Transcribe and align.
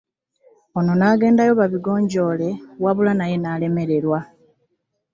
Ono 0.77 0.91
n'agendayo 0.95 1.53
babigonjoole 1.59 2.49
wabula 2.83 3.11
naye 3.15 3.35
n'alemererwa 3.39 4.19